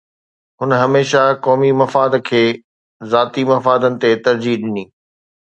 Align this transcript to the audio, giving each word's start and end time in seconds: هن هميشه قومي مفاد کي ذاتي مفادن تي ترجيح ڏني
هن 0.59 0.71
هميشه 0.83 1.23
قومي 1.43 1.71
مفاد 1.81 2.13
کي 2.27 2.43
ذاتي 3.11 3.41
مفادن 3.51 3.93
تي 4.01 4.11
ترجيح 4.25 4.55
ڏني 4.63 4.83